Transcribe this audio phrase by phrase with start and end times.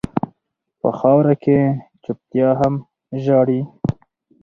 [0.79, 1.57] په خاوره کې
[2.03, 2.73] چپتيا هم
[3.23, 3.61] ژاړي.